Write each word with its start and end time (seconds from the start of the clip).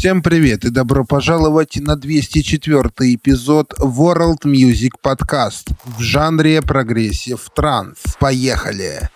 Всем 0.00 0.22
привет 0.22 0.64
и 0.64 0.70
добро 0.70 1.04
пожаловать 1.04 1.76
на 1.76 1.94
204 1.94 3.14
эпизод 3.16 3.74
World 3.78 4.44
Music 4.46 4.92
Podcast 5.04 5.74
в 5.84 6.00
жанре 6.00 6.62
progressive 6.62 7.50
trance. 7.54 7.98
Поехали! 8.18 9.10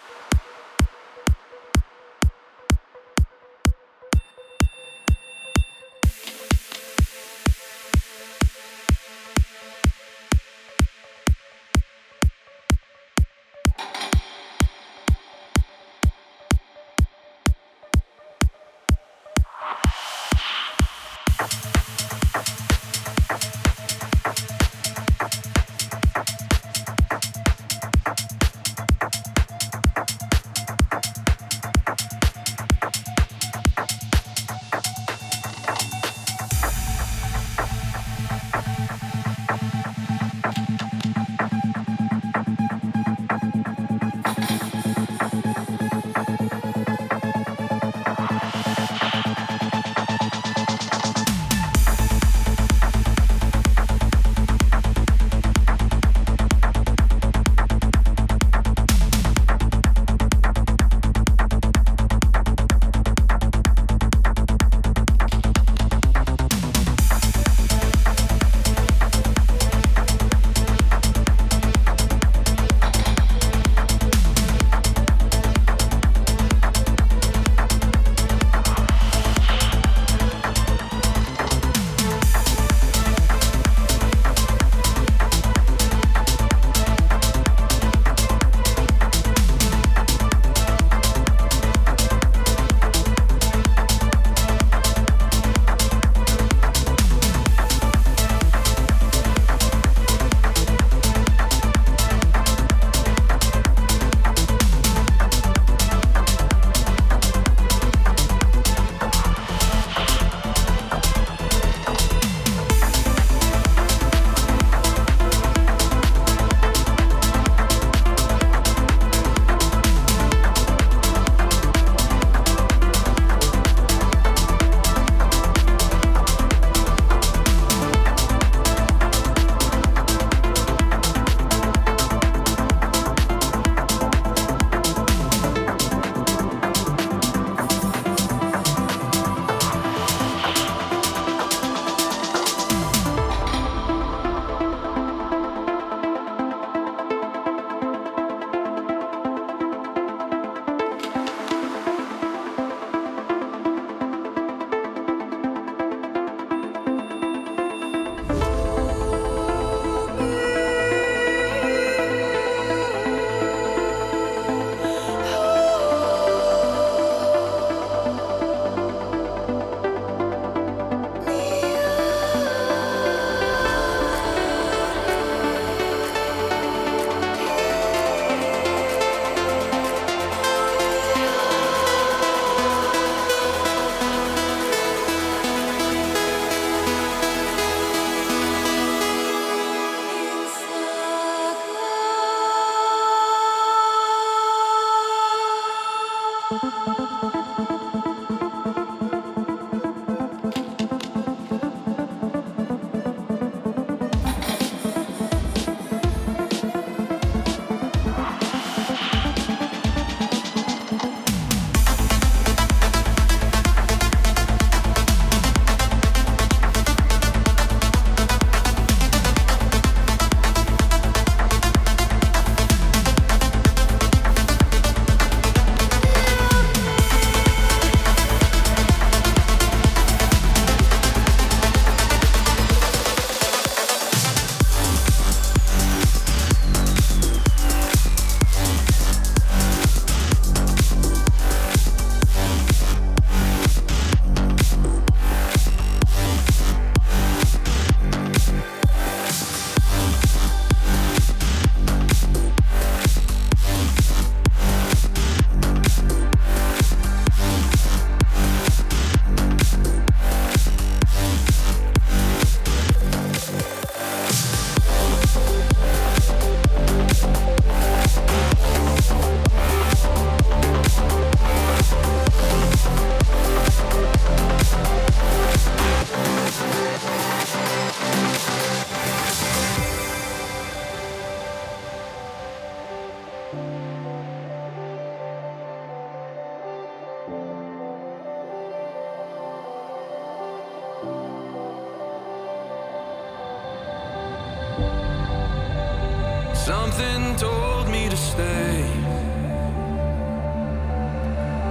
Something 296.65 297.37
told 297.37 297.91
me 297.91 298.09
to 298.09 298.17
stay. 298.17 298.85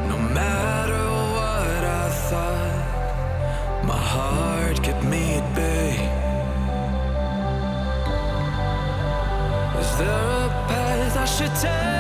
No 0.07 0.19
matter 0.19 1.04
what 1.34 1.84
I 1.84 2.10
thought, 2.30 3.86
my 3.88 3.98
heart 3.98 4.84
kept 4.84 5.04
me 5.04 5.34
at 5.40 5.56
bay. 5.56 5.94
Is 9.81 9.98
there 9.98 10.45
a 10.45 10.50
path 10.69 11.18
I 11.18 11.25
should 11.25 11.56
take? 11.56 11.93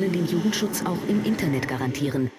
Sollen 0.00 0.12
den 0.12 0.26
Jugendschutz 0.26 0.82
auch 0.86 1.08
im 1.08 1.24
Internet 1.24 1.68
garantieren. 1.68 2.29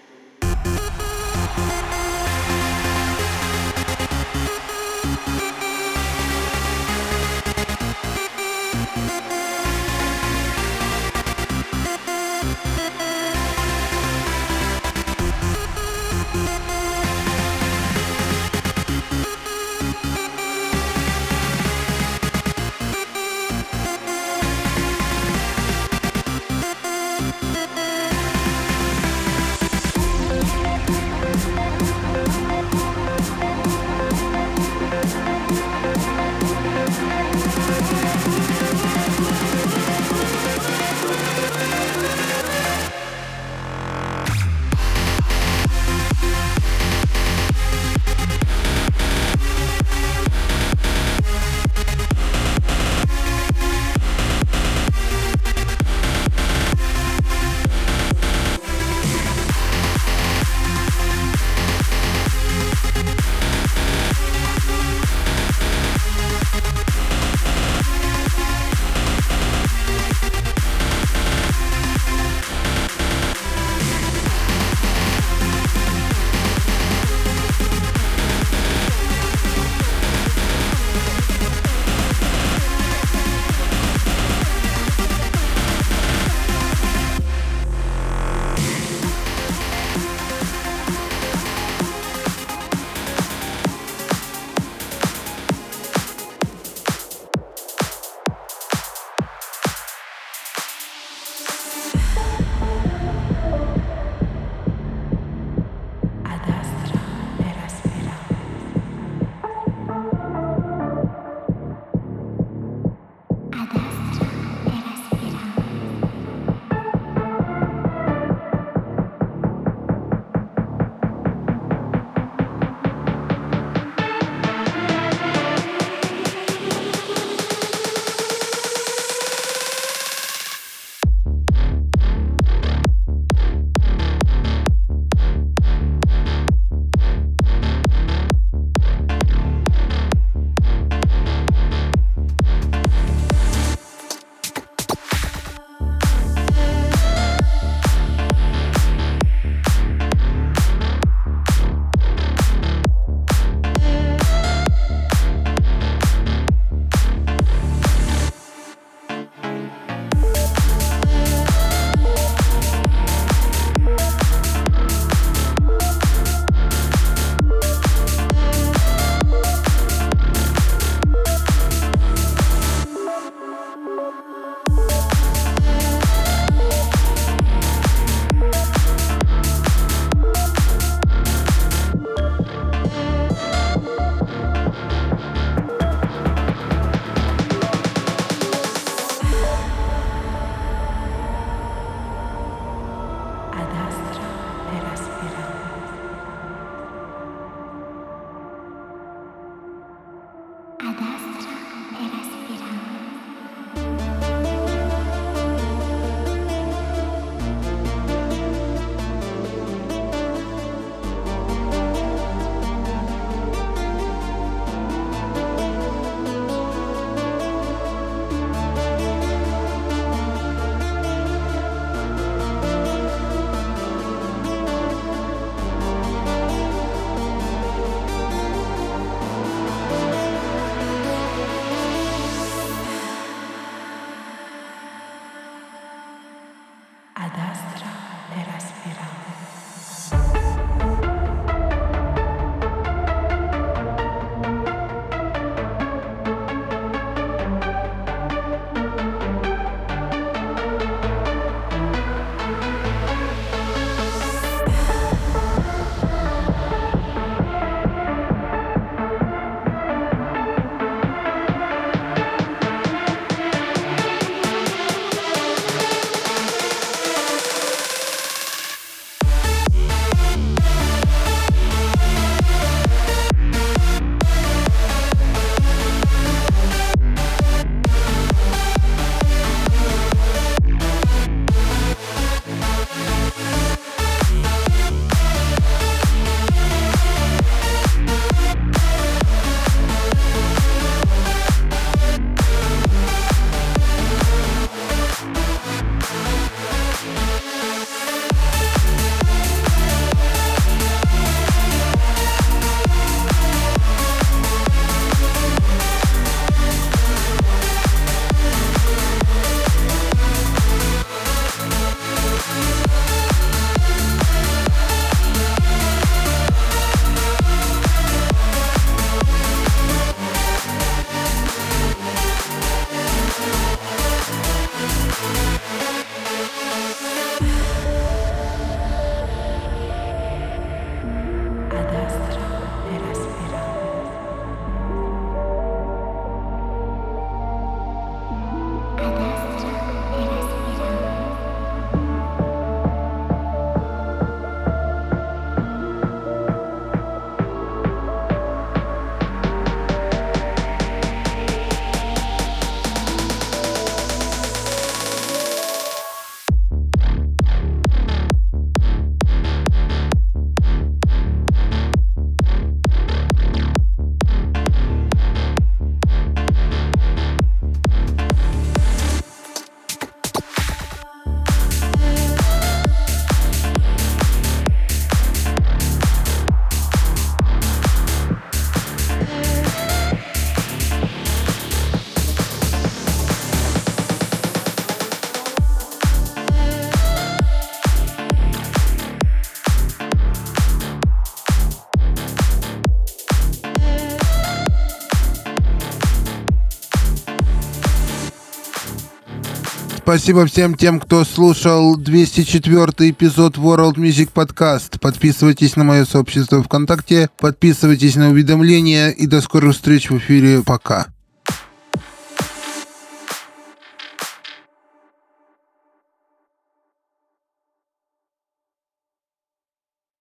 Спасибо 400.12 400.46
всем 400.46 400.76
тем, 400.76 401.00
кто 401.00 401.24
слушал 401.24 401.96
204 401.96 403.12
эпизод 403.12 403.56
World 403.56 403.96
Music 403.96 404.30
Podcast. 404.34 405.00
Подписывайтесь 405.00 405.78
на 405.78 405.86
мое 405.86 406.04
сообщество 406.04 406.62
ВКонтакте, 406.62 407.30
подписывайтесь 407.40 408.18
на 408.18 408.28
уведомления 408.28 409.12
и 409.12 409.26
до 409.26 409.40
скорых 409.40 409.74
встреч 409.74 410.10
в 410.10 410.18
эфире. 410.18 410.64
Пока. 410.66 411.08